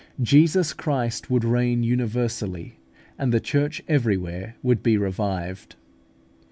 [0.23, 2.79] Jesus Christ would reign universally,
[3.19, 5.75] and the Church everywhere would be revived.